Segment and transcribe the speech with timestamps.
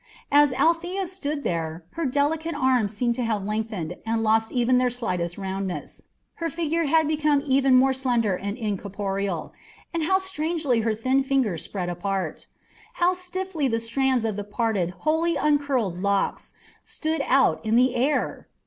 [0.31, 4.89] As Althea stood there, her delicate arms seemed to have lengthened and lost even their
[4.89, 6.01] slight roundness,
[6.41, 9.53] her figure to have become even more slender and incorporeal,
[9.93, 12.47] and how strangely her thin fingers spread apart!
[12.93, 18.47] How stiffly the strands of the parted, wholly uncurled locks stood out in the air!